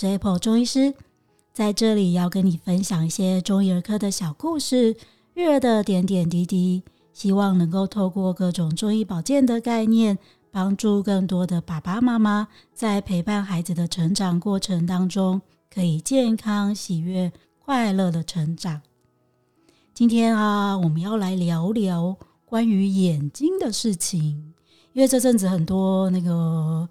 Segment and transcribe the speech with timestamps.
[0.00, 0.94] 是 Apple 中医师，
[1.52, 4.96] 在这里要跟你分享一些中医儿科的小故事，
[5.34, 10.16] 育儿的点点滴滴，希望能够透过各种中医保健的概念，
[10.50, 18.80] 帮助更多的爸爸妈妈在陪伴孩子的成长过程当中，可以健康、喜悦、快乐的成长。
[19.92, 24.54] 今天啊，我们要来聊聊关于眼睛的事情，
[24.94, 26.88] 因为这阵子很多那个。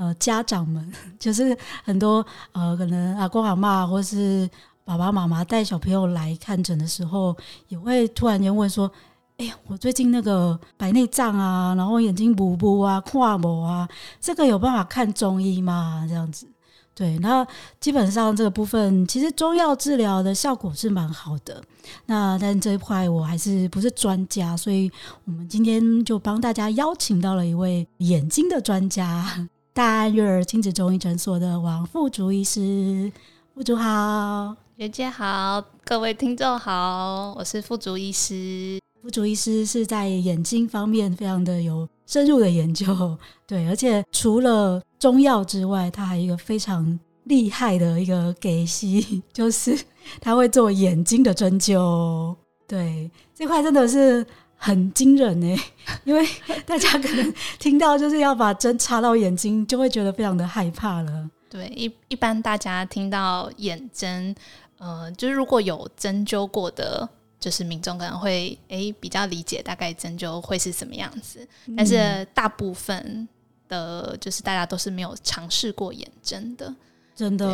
[0.00, 0.90] 呃，家长们
[1.20, 1.54] 就是
[1.84, 4.48] 很多呃，可能阿公阿嬷或是
[4.82, 7.36] 爸爸妈妈带小朋友来看诊的时候，
[7.68, 8.90] 也会突然间问说
[9.36, 13.86] ：“哎、欸，我最近那个白内障啊，然后眼睛模糊啊、跨模啊，
[14.18, 16.46] 这个有办法看中医吗？”这样子，
[16.94, 17.46] 对，那
[17.78, 21.62] 基本上这个部分其实中药治疗的效果是蛮好的。
[22.06, 24.90] 那但这一块我还是不是专家，所以
[25.26, 29.46] 我们今天就帮大家邀请到了一位眼睛的专家。
[29.72, 33.10] 大安育儿亲子中医诊所的王富竹医师，
[33.54, 38.80] 富竹好，袁姐好，各位听众好，我是富竹医师。
[39.00, 49.78] 富竹医师是在眼睛方面非常的有深入的研究， 对，而且除了中药之外，他还有一个非常厉害的一个给息， 就是
[50.20, 52.34] 他会做眼睛的针灸，
[52.66, 54.26] 对，这块真的是。
[54.62, 55.56] 很惊人呢，
[56.04, 56.22] 因为
[56.66, 61.30] 大家可能听到就是要把针插到眼睛，就会觉得非常的害怕了。
[61.48, 64.34] 对，一一般大家听到眼针，
[64.76, 67.08] 呃，就是如果有针灸过的，
[67.40, 73.26] 就是民众可能会诶、欸、比较理解大概针灸会是什么样子，嗯、但是大部分
[73.66, 76.72] 的，就是大家都是没有尝试过眼针的，
[77.16, 77.46] 真的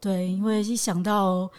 [0.00, 1.50] 对，对，因为一想到。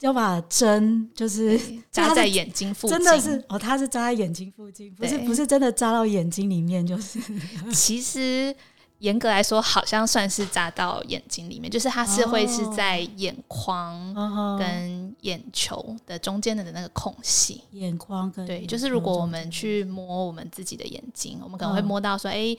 [0.00, 1.58] 要把针就是
[1.90, 7.18] 扎在眼睛附近，真的是哦，它是扎在眼睛附近，不是不是真的扎到眼睛里面，就是。
[7.72, 8.54] 其实
[8.98, 17.62] 严格来说，好像算是扎到眼睛里面，就是它是会是在眼眶跟眼球的中间的那个空隙。
[17.72, 22.56] 眼眶跟对，就是如果我们去摸我们自己的眼睛，我们可能会摸到说，哎。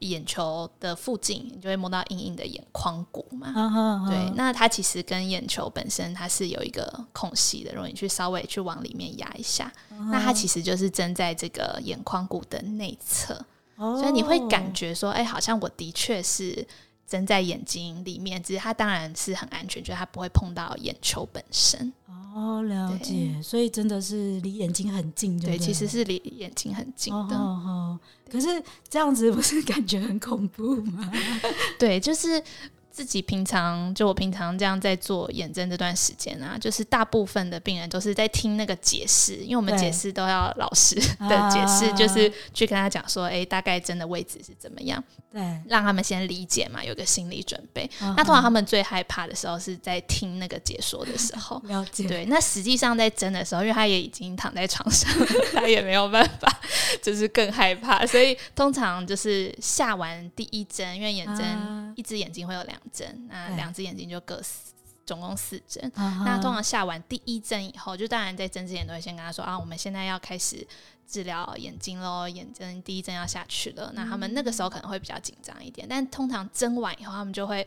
[0.00, 3.52] 眼球的附近，你就会摸到硬硬的眼眶骨嘛。
[3.54, 4.08] Uh huh.
[4.08, 9.72] 对，那它其实跟眼球本身它是有一个空隙的，容易去稍微去往里面压一下。
[9.90, 10.10] Uh huh.
[10.10, 13.34] 那它其实就是针在这个眼眶骨的内侧
[13.78, 13.98] ，oh.
[13.98, 16.66] 所以你会感觉说，哎、欸，好像我的确是
[17.06, 21.92] 针在眼睛里面，只是它当然是很安全，就是它不会碰到眼球本身。
[22.34, 27.20] 哦，了解，所以真的是离眼睛很近，对，对，其实是离眼睛很近的。
[27.20, 28.00] 哦，哦，哦，
[28.30, 28.48] 可是
[28.88, 31.12] 这样子不是感觉很恐怖吗？
[31.78, 32.42] 对，就是。
[32.94, 40.94] 自己平常就我平常这样在做眼针这段时间啊，就是大部分的病人都是在听那个解释，因为我们解释都要老师
[41.28, 47.90] 的解释，就是去跟他讲说，哎、欸，大概针的位置是怎么样，对，让他们先理解嘛，有个心理准备。
[48.16, 52.06] 那通常他们最害怕的时候是在听那个解说的时候， 了解。
[52.06, 55.10] 对，那实际上在针的时候，因为他也已经躺在床上，
[55.52, 56.60] 他也没有办法，
[57.02, 62.80] 就是更害怕，所以通常就是下完第一针，因为眼针一只眼睛会有两。
[62.92, 64.72] 针，那两只眼睛就各四，
[65.06, 65.82] 总共四针。
[65.90, 70.66] 对那通常下完第一针以后，就当然在针之前都会先跟他说啊，我们现在要开始
[71.06, 73.92] 治疗眼睛喽，眼针第一针要下去了。
[73.94, 77.66] 那他们那个时候可能会比较紧张一点，但通常针完以后，他们就会。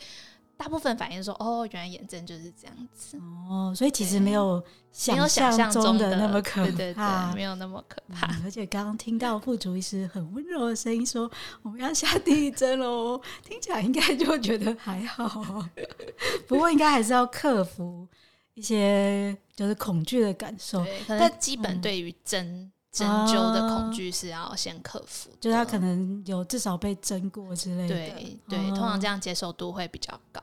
[0.58, 8.26] 大部分反应说：“哦，原来眼针就是这样子哦，所以其实没有想象中的那么可怕，对对对，没有那么可怕。
[8.34, 11.30] 嗯、而且刚刚听到副主医师很温柔的声音说
[11.62, 15.64] ：‘我们要下第一针喽’， 听起来应该就觉得还好。
[16.48, 18.08] 不过应该还是要克服
[18.56, 22.72] 一些就是恐惧的感受，但基本对于针。
[23.06, 27.96] 嗯”针灸的恐惧是要先克服，就是他可能有至少被针过之类的。
[27.96, 30.42] 对对，通常这样接受度会比较高。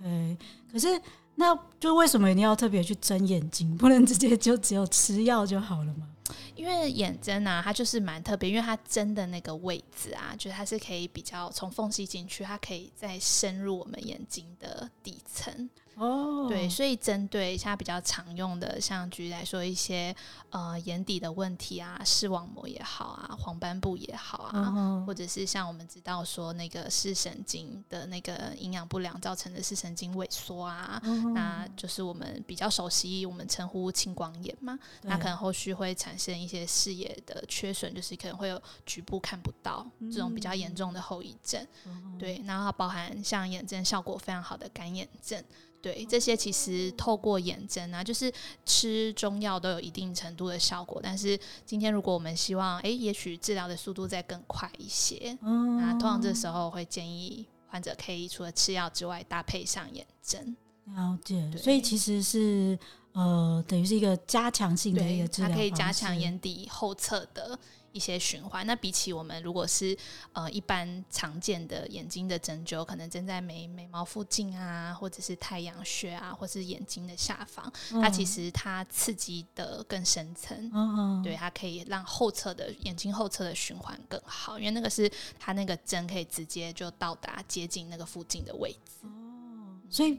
[0.00, 0.36] OK，
[0.72, 1.00] 可是
[1.34, 6.08] 那就为什么一定要特别去针眼睛，不能直接就只有吃药就好了吗？
[6.54, 15.68] 因为眼针啊，它就是蛮特别，因为它针的那个位置啊，就是它是可以比较从缝隙进去，它可以再深入我们眼睛的底层。
[15.96, 20.14] 哦，对，所以针对现在比较常用的，像举例来说一些
[20.50, 41.66] 呃眼底的问题啊，视网膜也好啊，黄斑部也好啊，哦、或者是像我们知道说那个视神经的那个营养不良造成的视神经萎缩啊，哦、那就是我们比较熟悉，我们称呼青光眼嘛，那可能后续会产生一些视野的缺损，就是可能会有局部看不到这种比较严重的后遗症。
[41.84, 45.42] 嗯、对，然后包含像眼症效果非常好的干眼症。
[45.82, 48.32] 对，这些其实透过眼针啊，就是
[48.64, 51.00] 吃中药都有一定程度的效果。
[51.02, 60.56] 但是今天如果我们希望，哎，也许治疗的速度再更快一些，那通常这时候会建议患者可以除了吃药之外，搭配上眼针。
[60.94, 62.78] 了解，所以其实是
[63.12, 67.58] 呃，等于是一个加强性的一个治疗，它可以加强眼底后侧的
[67.92, 68.66] 一些循环。
[68.66, 69.94] 那比起我们如果是
[70.32, 77.70] 呃一般常见的眼睛的针灸，可能针在眉眉毛附近啊，或者是太阳穴啊，或是眼睛的下方，
[78.00, 90.18] 它其实它刺激的更深层，嗯嗯，对，它可以让后侧的眼睛后侧的循环更好，因为那个是它那个针可以直接就到达接近那个附近的位置，哦，所以。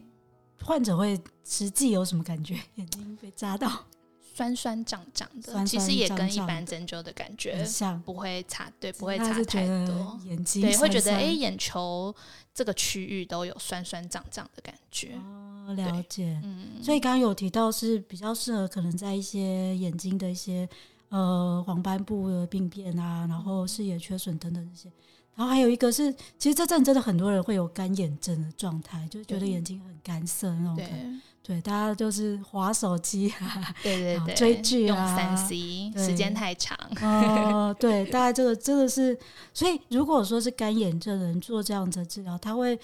[0.61, 2.53] 患者会实际有什么感觉？
[2.75, 3.85] 眼睛被扎到，
[4.33, 10.19] 酸酸胀胀的，其实也跟一般针灸的感觉像，不会差，对，不会差太多。
[10.25, 12.13] 眼睛对，会觉得哎、欸，眼球
[12.53, 15.15] 这个区域都有酸酸胀胀的感觉。
[15.15, 16.39] 哦，了解。
[16.43, 20.67] 嗯，所以刚刚有提到是比较适合可能在一些眼睛的一些
[21.09, 24.91] 呃黄斑部的病变啊，然后视野缺损等等这些。
[25.35, 30.95] 然后还有一个是，其实这阵真的很多人会有干眼症的状态，就是觉得眼睛很干涩那种感觉。
[31.41, 36.77] 对，对，大家就是划手机啊，对对对，追剧啊，用三 C 时间太长。
[37.01, 39.17] 哦、呃，对，大概这个真的是，
[39.53, 42.79] 所以如果说是干眼症的人做这样子的治疗，他会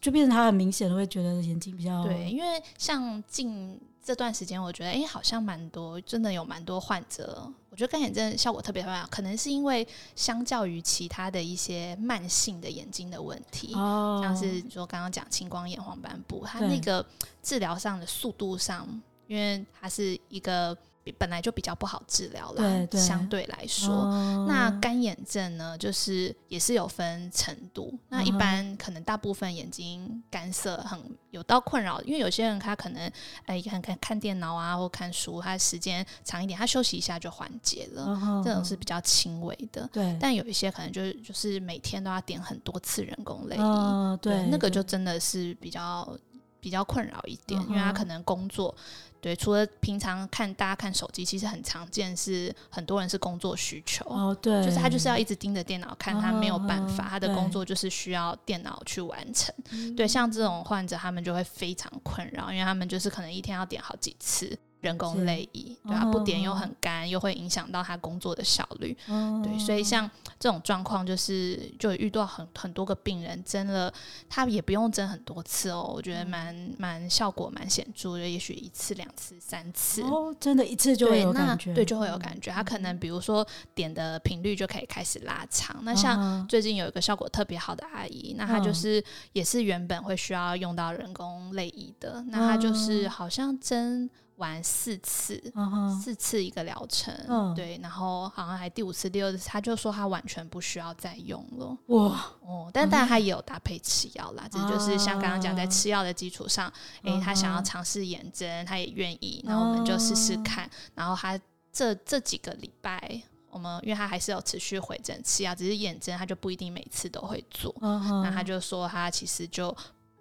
[0.00, 7.50] 就变成他很明显的会觉得眼睛比较对，因为像近这段时间，我觉得哎，好像蛮多，真的有蛮多患者。
[7.76, 17.04] 我觉得干眼症效果特别好，可能是因为相较于其他的一些慢性的眼睛的问题，哦、像是说刚刚讲青光眼、黄斑部，它那个
[17.42, 18.88] 治疗上的速度上，
[19.26, 20.74] 因为它是一个。
[21.12, 27.90] 本来就比较不好治疗了，对对，相对来说，哦、那干眼症呢，就是也是有分程度。
[27.92, 31.00] 嗯、那一般可能大部分眼睛干涩很
[31.30, 33.10] 有到困扰，因为有些人他可能
[33.44, 39.88] 哎看看看电脑啊或看书，他时间长一点，他休息一下就缓解了，嗯、这种是比较轻微的。
[39.92, 46.18] 对，但有一些可能就是就是每天都要点很多次人工泪液，嗯、对，那个就真的是比较
[46.60, 48.74] 比较困扰一点，嗯、因为他可能工作。
[49.20, 59.54] 对，除了平常看大家看手机，其实很常见是很多人是工作需求哦，对，就是他就是要一直盯着电脑看，他没有办法，他的工作就是需要电脑去完成。
[59.96, 64.56] 对，像这种患者，他们就会非常困扰，因为他们就是可能一天要点好几次。
[64.86, 68.96] 人工泪液，对啊，不点又很干，又会影响到他工作的效率。
[69.42, 73.92] 对，所以像这种状况，就是就遇到很很多个病人针了，
[74.28, 82.50] 他也不用针很多次哦，我觉得蛮蛮效果蛮显著的，也许一次、两次、三次哦，真的，一次就会有感觉，对，就会有感觉。
[82.52, 85.76] 他可能比如说点的频率就可以开始拉长。
[85.82, 89.02] 那像最近有一个效果特别好的阿姨，那她就是
[89.32, 94.08] 也是原本会需要用到人工泪液的，那她就是好像针。
[94.36, 96.00] 玩四次，uh huh.
[96.00, 97.54] 四次一个疗程，uh huh.
[97.54, 101.76] 对，然后好像还第五次、第六次，他就说他完全不需要再用了。
[101.86, 104.68] 哇，哦，但当然他也有搭配吃药啦，这、uh huh.
[104.70, 106.70] 就是像刚刚讲，在吃药的基础上，
[107.02, 110.66] 诶、uh 他想要尝试眼针，他也愿意，那我们就试试看。
[110.66, 110.72] Uh.
[110.96, 111.40] 然后他
[111.72, 117.74] 这这几个礼拜，我们因为他还是有持续回诊吃药，只是眼针他就不一定每次都会做。
[117.80, 118.22] Uh huh.
[118.22, 119.74] 那他就说他其实就。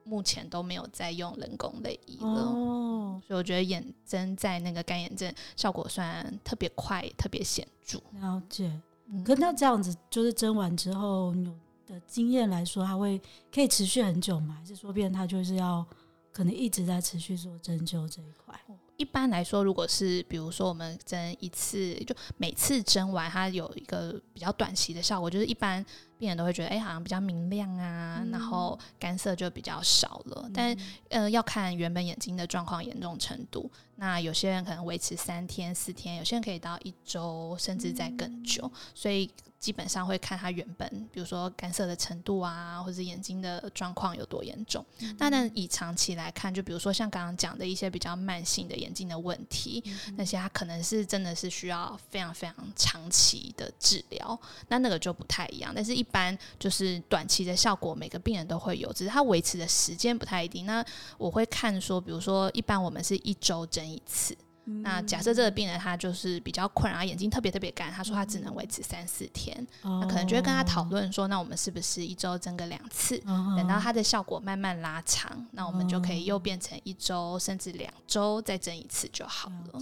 [0.07, 7.97] 目前都没有在用人工泪液了，哦、所以我觉得眼针在那个干眼症效果算特别快，特别显著。
[8.21, 8.71] 了解，
[9.07, 11.51] 嗯、可那这样子就是针完之后，你
[11.87, 13.19] 的经验来说，它会
[13.51, 14.57] 可以持续很久吗？
[14.59, 15.83] 还是说，变它就是要
[16.31, 18.53] 可能一直在持续做针灸这一块？
[18.97, 25.83] 一般来说，如果是比如说我们针一次，就每次针完，它有一个比较短期的效果，就是一般。
[26.25, 30.41] 病人都会觉得，哎、欸，好像比较明亮啊，嗯、然后干涩就比较少了。
[30.45, 30.77] 嗯、但
[31.09, 33.69] 呃，要看原本眼睛的状况严重程度。
[33.95, 38.63] 那有些人可能维持三天四天，有些人可以到一周，甚至在更久。
[38.63, 44.85] 嗯、所以基本上会看他原本，比如说干涩的程度啊，或者眼睛的状况有多严重。
[44.99, 54.39] 嗯、那但以长期来看，就比如说像刚刚讲的一些比较慢性的眼睛的问题，嗯、那些他可能是真的是需要非常非常长期的治疗。
[54.67, 55.71] 那那个就不太一样。
[55.73, 60.65] 但是，一般就是短期的效果，每个病人都会有，只是他维持的时间不太一定。
[60.65, 60.85] 那
[61.17, 64.35] 我会看说，比如说，一般我们是一周针一次。
[64.67, 73.21] 嗯、那假设这个病人他就是比较困扰，眼睛特别特别干，他说他只能维持三四天，嗯、那可能就会跟他讨论说，那我们是不是一周针个两次？
[73.27, 79.79] 嗯、等到它的效果慢慢拉长，嗯、那我们就可以又变成一周甚至两周再针一次就好了。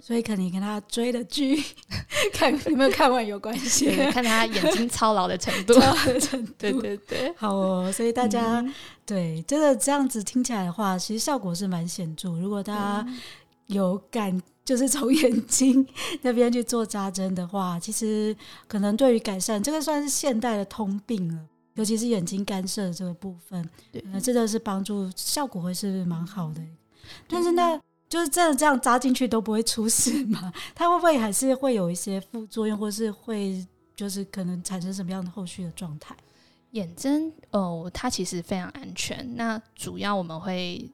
[0.00, 1.62] 嗯，所以可能跟他追的剧，
[2.32, 7.92] 看有没有看完有关系，看他眼睛操劳的程度， 操劳的程度，对对对，好哦。
[7.92, 12.30] 所以大家、嗯、对真的这样子听起来的话，其实效果是蛮显著。
[12.30, 13.06] 如果大家
[13.66, 15.86] 有感，就是从眼睛
[16.22, 21.40] 那边去做扎针的话，其实可能对于改善这个算是现代的通病了。
[21.74, 26.60] 尤其是眼睛干涉的这个部分，对，那真的是帮助效果会是蛮好的。
[27.28, 27.80] 但是那
[28.10, 30.52] 就是真的这样扎进去都不会出事吗？
[30.74, 36.14] 它会不会还是会有一些副作用，或是会就是可能产生什么样的后续的状态？
[36.72, 39.36] 眼针哦，它其实非常安全。
[39.36, 40.90] 那主要我们会。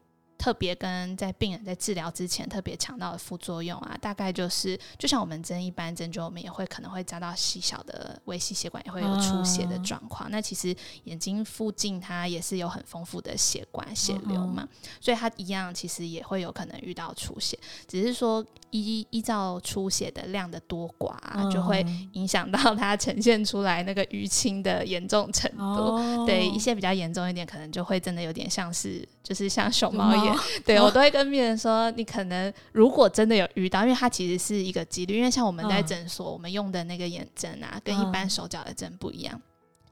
[0.47, 10.29] 特别跟在病人在治疗之前特别强调的副作用啊，大概就是就像我们针一般针灸，我们也会可能会扎到细小的微细血管，也会有出血的状况。
[10.29, 10.73] Uh, 那其实
[11.03, 14.87] 眼睛附近它也是有很丰富的血管血流嘛，uh.
[15.01, 21.51] 所以它一样其实也会有可能遇到出血，只是说依依照出血的量的多寡啊，uh.
[21.51, 25.99] 就会影响到它呈现出来那个淤青的严重程度。
[25.99, 26.25] Uh.
[26.25, 30.36] 对，一些比较严重一点，可能就会真的有点像是就是像熊猫眼。
[30.65, 39.41] 对，我都会跟病人说，你可能如果真的有遇到，因为它其实是一个几率，因为像我们在诊所，我们用的那个眼针啊，跟一般手脚的针不一样，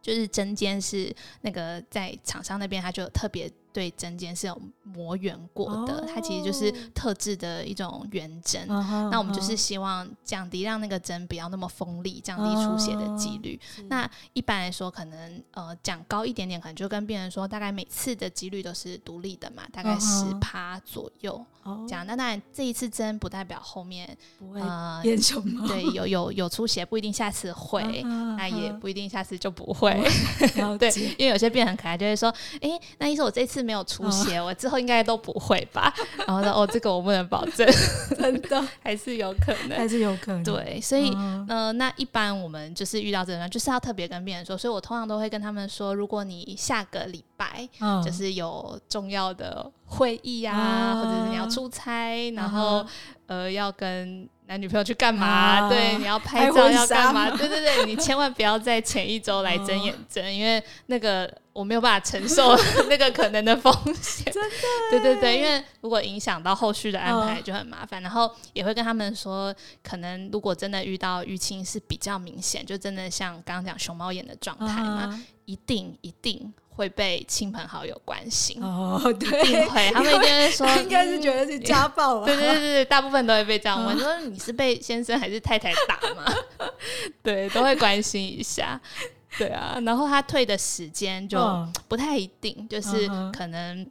[0.02, 3.52] 就是针尖是那个在厂商那边，它就有特别。
[3.75, 8.65] 对针尖是有磨圆过的，它其实就是特制的一种圆针。
[9.12, 13.60] 那我们就是希望降低让那个针不要那么锋利，降低出血的几率。
[13.89, 21.46] 那一般来说，可能呃讲高一点点，可能就跟病人说，大概每次的几率都是独立的嘛，大概十趴左右。
[21.89, 24.62] 这样，那当然这一次针不代表后面不会
[25.01, 25.65] 变熊猫。
[25.67, 28.03] 对，有有有出血不一定下次会，
[28.38, 29.91] 那也不一定下次就不会。
[30.79, 33.64] 对，因为有些病人很可爱，就会说，哎，那意思我这次。
[33.65, 35.93] 没有出血，我之后应该都不会吧？
[36.27, 37.67] 然后说哦，这个我不能保证，
[38.17, 38.63] 真的？
[38.81, 40.43] 还是有可能，还是有可能。
[40.43, 41.12] 对，所以
[41.48, 44.55] 呃，那一般我们就是遇到这种，就是要特别跟病人说。
[44.57, 47.67] 所以我通常都会跟他们说，如果你下个礼拜
[48.03, 52.86] 就是有重要的会议啊，或者是你要出差，然后
[53.27, 55.70] 呃要跟男女朋友去干嘛？
[55.70, 57.30] 对，你要拍照要干嘛？
[57.32, 61.32] 对对对，你千万不要在前一周来睁眼针，因为那个。
[61.56, 62.54] 我没有办法承受
[62.90, 64.50] 那个可能的风险，真的，
[64.92, 78.62] 对对对，因为如果影响到后续的安排就很麻烦，然后也会跟他们说，可能如果真的遇到淤青是比较明显，就真的像刚刚讲熊猫眼的状态嘛，一定一定会被亲朋好友关心。
[78.62, 86.25] 哦，对，一定会，他们一定会说， 应该是觉得是家暴啊，对对对对，大部分都会被这样问，说你是被先生还是太太打吗？
[87.24, 88.79] 对，都会关心一下。
[89.38, 91.38] 对啊，然后他退的时间就
[91.89, 93.86] 不太一定，哦、就是可能，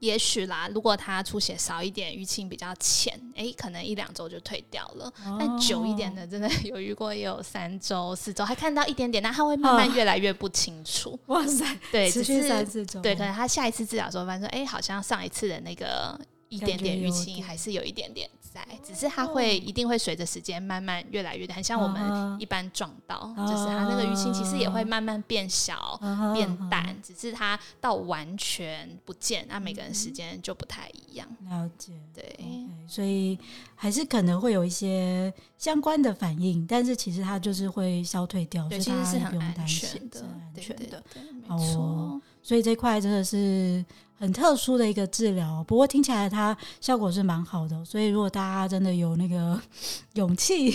[0.00, 5.06] 也许啦，如果他出血少一点，淤青比较浅，哎，可能一两周就退掉了。
[5.24, 11.18] 哦、但久一点的，真的有遇过，也有三周、四周，还看到一点点，那他会慢慢越来越不清楚。
[11.26, 18.28] 哦、 哇塞，对，持续三四周，对，可能他下一次治疗的时候发现说，哎，好像上一次的那个一点点淤青还是有一点点。
[18.52, 25.98] 在，只是它会一定会随着时间慢慢越来越大，很像我们一般撞到，就是它那个淤青其实也会慢慢变小、
[26.34, 31.28] 变淡，只是它到完全不见，那每个人时间就不太一样。
[31.48, 33.38] 了解，对，okay, 所以
[33.74, 42.20] 还是可能会有一些相关的反应，但是其实它就是会消退掉，对，其实是很安全的，安全的，对，没错。
[42.42, 43.84] 所以这块真的是。
[44.20, 49.58] 很特殊的一个治疗，不过听起来它效果是蛮好的，所以如果大家真的有那个
[50.12, 50.70] 勇气，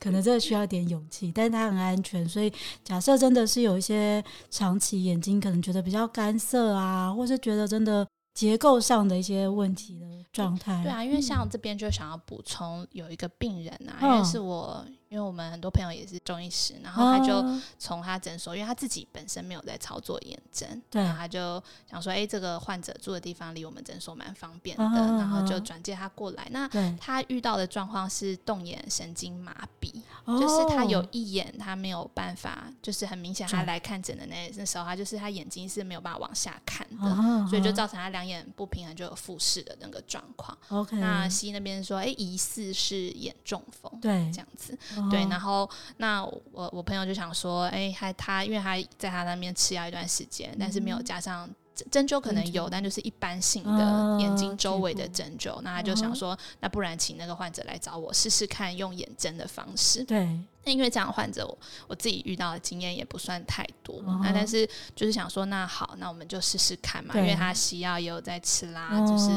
[0.00, 2.50] 可能真的需要点勇气，但是它很安全，所以
[2.82, 14.82] 假设真的是有一些长期眼睛可能觉得比较干涩啊，或是觉得真的结构上的一些问题的状态，对啊，因为像这边就想要补充有一个病人啊，嗯、因为是我。
[15.08, 17.44] 因为我们很多朋友也是中医师，然后他就
[17.78, 26.48] 从他诊所，因为他自己本身没有在操作眼针，对，然后他就想说，哎，这个患者住的地方离我们诊所蛮方便的，然后就转介他过来。
[26.50, 29.92] 那他遇到的状况是动眼神经麻痹，
[30.26, 40.58] 就是他有一眼他没有办法，就是很明显他来看诊的那那时候，他就是他眼睛是没有办法往下看的，所以就造成他两眼不平衡，就有复视的那个状况。
[40.68, 44.76] OK，那西医那边说，哎，疑似是眼中风，对，这样子。
[45.10, 51.48] 对，然后那我我朋友就想说，哎，还他因为他在他那边吃药一段时间，但是没有加上
[51.90, 55.60] 针灸，可能有，但就是一般性的眼睛周围的针灸。
[55.62, 60.02] 那他就想说，那不然请那个患者来找我试试看用眼针的方式。
[60.04, 60.26] 对，
[60.64, 69.28] 那因为这样患者我我自己遇到的经验也不算太多，那但是就是想说，那好，那我们就试试看嘛，因为他西药也有在吃啦，就是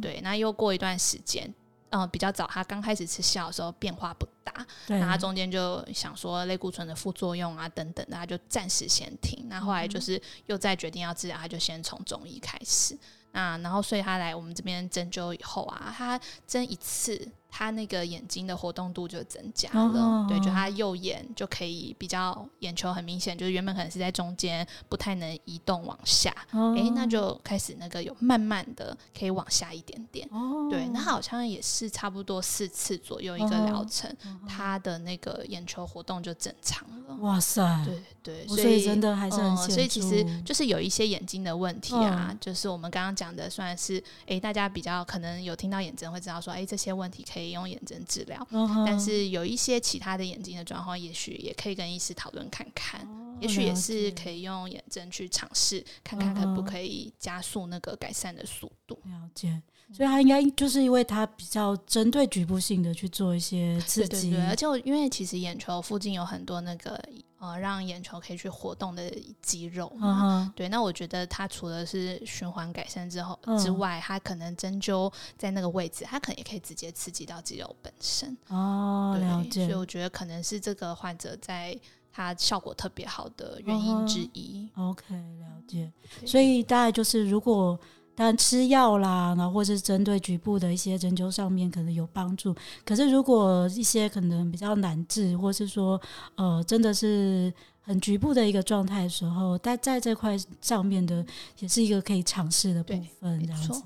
[0.00, 1.52] 对，那又过一段时间。
[1.90, 9.46] 嗯、呃，比较早，他刚开始吃药的时候变化不大，那他中间就想说类固醇的副作用啊等等的，他就暂时先停。
[9.48, 12.98] 那后来就是又再决定要治疗，他就先从中医开始。
[13.32, 17.28] 那然后所以他来我们这边针灸以后啊，他针一次。
[17.50, 20.00] 他那个眼睛的活动度就增加了。
[20.00, 26.30] 哦、对，就他右眼就可以比较眼球很明显，就是原本可能是在中间，不太能移动往下。
[26.50, 30.28] 哎、哦欸，那就开始那个有慢慢的可以往下一点点。
[30.30, 37.16] 哦、对，那好像也是差不多四次左右一个疗程，哦、他的那个眼球活动就正常了。
[37.20, 37.62] 哇塞！
[37.84, 48.46] 对对，所以，所以真的还是很、嗯、所以其实就是有一些眼睛的问题啊，哦、就是我们刚刚讲的，算是哎、欸，大家比较可能有听到眼针会知道说，哎、欸，这些问题可以用眼针治疗。
[48.50, 58.98] 哦、但是有一些其他的眼睛的状况，也许也可以跟医师讨论看看，哦、也许也是可以用眼针去尝试看看可不可以加速那个改善的速度。
[59.04, 59.62] 了解。
[59.90, 67.02] 所以他应该就是因为他比较针对局部性的去做一些刺激，对对对，而且我因为其实眼球附近有很多那个
[67.38, 79.66] 呃让眼球可以去活动的肌肉嘛，嗯、对，那我觉得它除了是循环改善之后、嗯、之外，它可能针灸在那个位置，它可能也可以直接刺激到肌肉本身哦，对了解。
[79.66, 81.74] 所以我觉得可能是这个患者在
[82.12, 84.68] 他效果特别好的原因之一。
[84.76, 85.90] 嗯、OK，了解。
[86.26, 87.80] 所以大概就是如果。
[88.20, 92.52] 但吃药啦，然后或是针对局部的一些针灸上面可能有帮助。
[92.84, 96.00] 可是如果一些可能比较难治，或是说
[96.34, 101.24] 呃真的是很局部的一个状态的时候，但在这块上面的
[101.60, 103.82] 也是一个可以尝试的部分，这样子。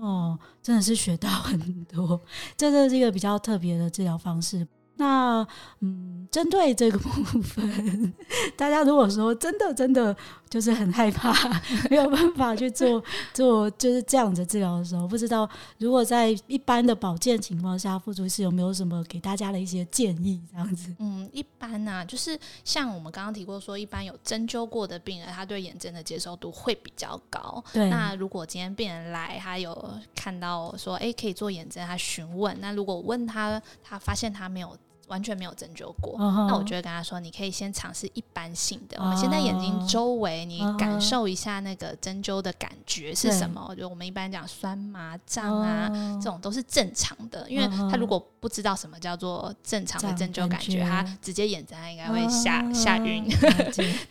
[0.00, 2.18] 哦，真的是学到很多，
[2.56, 4.66] 这个是一个比较特别的治疗方式。
[4.96, 5.46] 那
[5.80, 7.08] 嗯，针对这个部
[7.42, 8.14] 分，
[8.56, 10.14] 大家如果说真的真的
[10.48, 11.32] 就是很害怕，
[11.90, 13.02] 没有办法去做
[13.34, 20.40] 做就是这样子治疗的时候，不知道如果在一般的保健情况下，副主是有没有什么给大家的一些建议？
[20.52, 27.62] 这样子，嗯，一般呢、啊，就是像我们刚刚提过说，一般有针灸过的病人，他对眼针的接受度会比较高。
[27.72, 34.76] 对，那如果今天病人来，他有看到说，哎，可以做眼针，他询问，那如果问他，他发现他没有。
[35.08, 36.46] 完全没有针灸过，uh.
[36.48, 38.96] 那我就会跟他说，你可以先尝试一般性的。
[38.96, 39.02] Uh.
[39.02, 43.74] 我们先在眼睛周围，你感受一下那个针灸的感觉是什么？
[43.76, 43.88] 就、uh huh.
[43.88, 46.22] 我，我们一般讲酸麻胀啊，uh.
[46.22, 47.48] 这种都是正常的。
[47.50, 53.28] 因为他如果不知道什么叫做正常的针灸感觉，他直接眼睛他应该会吓吓晕。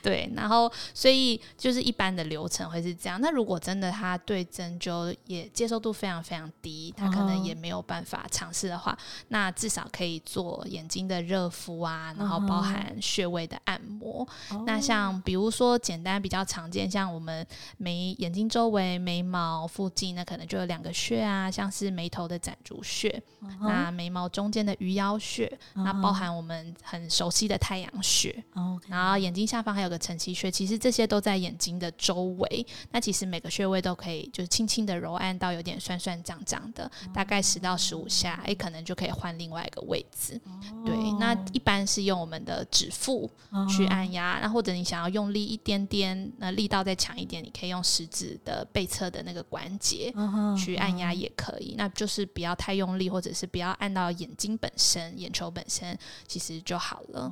[0.04, 3.19] 对，然后所以就是一般的流程会是这样。
[3.19, 9.23] 那如果真的他对针灸也接受度非常非常低，他可能也没有办法尝试的话，uh.
[9.30, 10.80] 那至少可以做眼。
[10.87, 14.27] 睛的热敷啊，然后包含穴位的按摩。
[14.49, 14.63] Uh.
[14.65, 17.45] 那像比如说简单比较常见，像我们
[17.77, 23.67] 眉眼睛周围眉毛附近，那可能就有两个穴啊，像是眉头的攒竹穴，uh.
[23.67, 25.83] 那眉毛中间的鱼腰穴，uh.
[25.83, 28.79] 那包含我们很熟悉的太阳穴，uh.
[28.87, 32.65] 然后眼睛下方还有个承泣穴，其实这些都在眼睛的周围。
[32.91, 37.11] 那其实每个穴位都可以，就是轻轻的揉按到有点酸酸胀胀的，uh.
[37.11, 40.39] 大概十到十五下，哎，可能就可以换另外一个位置。
[40.71, 40.86] Uh.
[40.86, 43.29] 对，那一般是用我们的指腹
[43.69, 44.51] 去按压，那、uh.
[44.51, 50.13] 或者你想要用力一点点，那力道再强一点，你可以用食指的背侧的那个关节
[50.57, 51.73] 去按压也可以。
[51.73, 51.77] Uh.
[51.77, 57.31] 那就是不要太用力，或者是不要按到眼睛本身、眼球本身，其实就好了。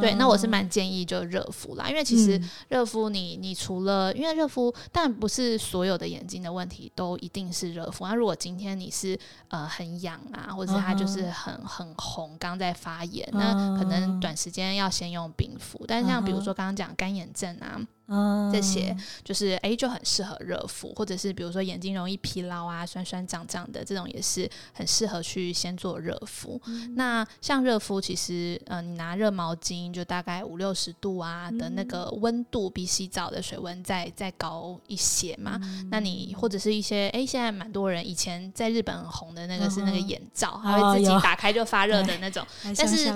[0.00, 8.06] 对，那我是蛮建议就热敷啦，因为其实热敷你，你除了因为热敷，但不是所有的眼睛的问题都一定是热敷。
[8.06, 15.84] 那如果今天你是呃很痒啊，或者它就是很很红，刚在发炎，那可能短时间要先用冰敷。
[15.86, 17.80] 但像比如说刚刚讲干眼症啊。
[18.12, 26.60] 嗯，这些就是哎、欸，就很适合热敷，或者是比如说眼睛容易疲劳啊、酸酸胀胀的这种，也是很适合去先做热敷。
[26.66, 35.56] 嗯、那像热敷，其实呃，你拿热毛巾，就大概五六十度啊的那个温度，比洗澡的水温再再高一些嘛。
[35.62, 42.42] 嗯、那你或者是一些哎、欸，现在蛮多人以前在日本很红的那个是那个眼罩，它、嗯、会自己打开就发热的那种。
[42.64, 43.08] 哦、但是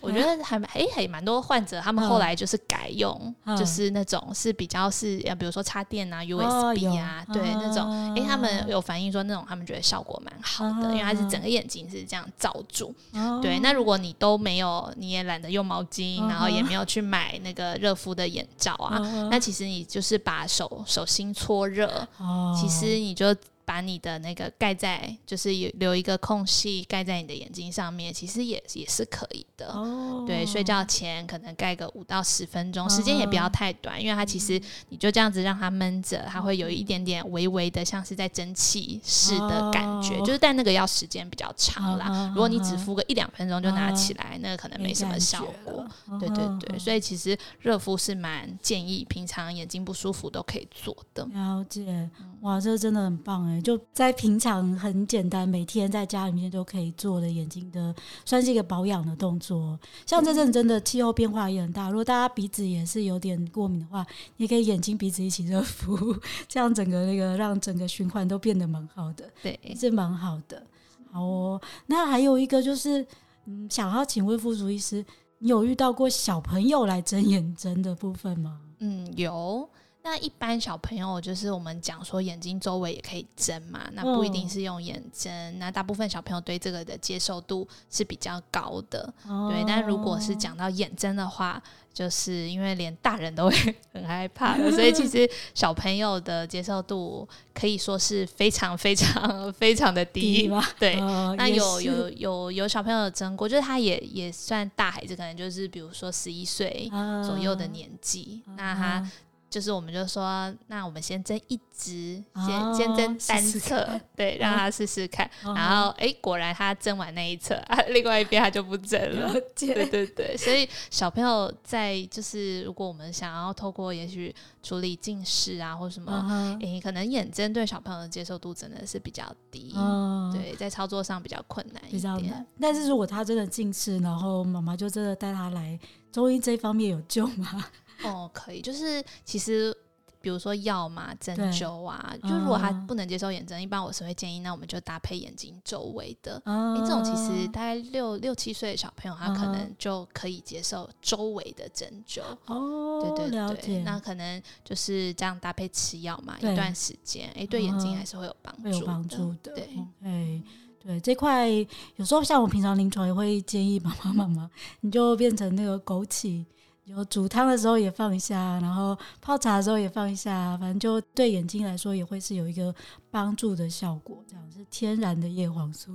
[0.00, 4.05] 我觉得还哎还蛮多患者，他们后来就是改用，嗯、就是那。
[4.06, 12.94] 种是比较是，比如说插电啊、USB 啊，哦、对、哦、那种，哎、欸，他们有反映说那种他们觉得效果蛮好的，哦、因为它是整个眼睛是这样罩住。
[13.12, 23.34] 哦、对，那如果你都没有，你也懒得用毛巾，哦、然后也没有去买那个热敷的眼罩啊，哦、那其实你就是把手手心搓热，哦、其实你就。
[23.66, 29.66] 把你的那个盖在，就是有留一个空隙盖在你的眼睛上面，其实也也是可以的。
[29.72, 34.58] 哦，对，睡觉前可能盖个五到十分钟，时间也不要太短，因为它其实
[34.90, 42.30] 你就这样子让它闷着，它会有一点点微微的像是在蒸汽式的感觉，就是但那个要时间比较长啦。
[42.32, 45.75] 如果你只敷个一两分钟就拿起来，那个可能没什么效果。
[46.20, 51.24] 对对对，所以其实热敷是蛮建议，平常眼睛不舒服都可以做的。
[51.32, 52.08] 了解，
[52.42, 53.56] 哇，这个真的很棒哎。
[53.56, 57.94] 哎，就在平常很简单，每天在家里面都可以做的眼睛的，
[58.24, 59.78] 算是一个保养的动作。
[60.04, 64.04] 像这阵真的气候变化也很大，如果大家鼻子也是有点过敏的话，
[64.36, 66.16] 你可以眼睛鼻子一起热敷，
[66.48, 70.62] 这样整个那个让整个循环都变得蛮好的，对，是蛮好的。
[71.10, 73.06] 好哦，那还有一个就是，
[73.46, 75.02] 嗯，想要请问副主医师，
[75.38, 78.60] 你有遇到过小朋友来睁眼针的部分吗？
[78.78, 79.68] 嗯，有。
[80.08, 85.52] 那一般小朋友就是我们讲说眼睛周围也可以针嘛，那不一定是用眼针。
[85.54, 89.64] 哦、那大部分小朋友对这个的接受度是比较高的，哦、对。
[89.66, 91.60] 但如果是讲到眼针的话，
[91.92, 100.48] 就是因为连大人都会 很害怕的，所以其实 小朋友的接受度可以说是非常非常 非常的低？
[100.78, 101.00] 对。
[101.00, 106.88] 哦、那有有有有小朋友针过，就是他也也算大孩子，可能就是比如说十一岁
[107.26, 109.10] 左右的年纪，哦、那他。
[109.48, 115.24] 就是，我们就说，那我们先针一只，先、哦、先针单侧，对，让他试试看。
[115.44, 119.32] 哦、然后，哎、欸，果然他针完那一侧，啊， 另外一边他就不针了。
[119.54, 132.46] 解对对对，所以小朋友在就是，如果我们想要透过也许处理近视啊，或什么，哎、嗯欸，可能眼针对小朋友的接受度真的是比较低，嗯、对，在操作上比较困难一点，比较难。
[132.60, 135.78] 但是如果他真的近视，然后妈妈就真的带他来
[136.10, 137.64] 中医这方面有救吗？
[138.04, 139.76] 哦，可以，就是其实，
[140.20, 146.42] 比如说药嘛，针灸啊，就如果他不能接受眼针，嗯、一般我是会建议，那我们就搭配眼睛周围的。
[146.46, 152.22] 嗯、因为这种其实大概六六七岁的小朋友，他可能就可以接受周围的针灸。
[152.46, 159.52] 哦，对对对，那可能就是这样搭配吃药嘛，一段时间，哎，对眼睛还是会有帮助，有帮助的。
[159.54, 159.68] 对，
[160.02, 160.42] 哎，
[160.82, 161.48] 对这块，
[161.96, 166.44] 有时候像我平常临床也会建议妈妈妈妈，你就变成那个枸杞。
[166.86, 172.74] 有煮汤的时候也放一下，然后泡茶的时候也放一下，反正就对眼睛来说也会是有一个
[173.10, 174.22] 帮助的效果。
[174.26, 175.92] 这样是天然的叶黄素。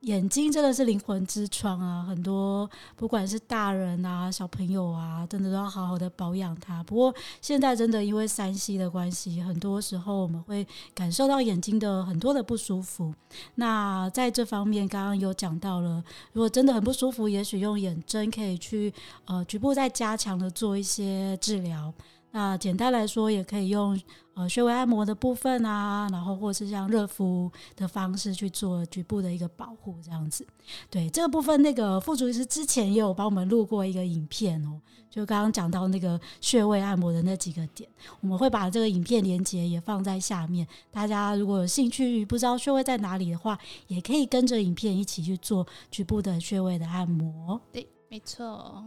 [0.00, 2.04] 眼睛真的是灵魂之窗啊！
[2.06, 6.82] 很多不管是大人啊、小朋友啊，真的都要好好的保养它。
[6.84, 13.12] 不过现在真的因为 3C 的关系，很多时候我们会感受到眼睛的很多的不舒服。
[13.56, 18.92] 那在这方面，刚刚有讲到了，如果真的很不舒服，也许用眼针可以去
[19.24, 21.92] 呃局部再加强的做一些治疗。
[22.32, 23.98] 那简单来说，也可以用
[24.36, 30.46] 呃穴位按摩的部分啊，然后或是像热敷的方式去做局部的一个保护，这样子。
[30.90, 37.88] 对这个部分，那个副主医师之前也有帮我们录过一个影片哦，就刚刚讲到那个穴位按摩的那几个点，
[38.20, 40.68] 我们会把这个影片连接也放在下面。
[40.90, 47.58] 大家如果有兴趣，不知道穴位在哪里的话，也可以跟着影片一起去做局部的穴位的按摩。
[47.72, 48.84] 对，没错。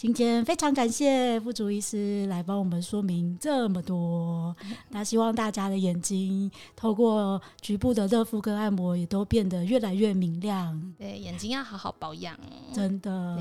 [0.00, 4.56] 今天非常感谢副主医师来帮我们说明这么多，
[4.88, 10.94] 那希望大家的眼睛透过局部的热敷跟按摩，也都变得越来越明亮。
[10.96, 12.34] 对，眼睛要好好保养，
[12.72, 13.36] 真的。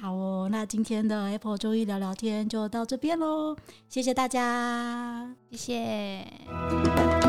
[0.00, 3.56] 好哦，那今天的 Apple 中医聊聊天就到这边喽，
[3.88, 7.27] 谢谢大家，谢谢。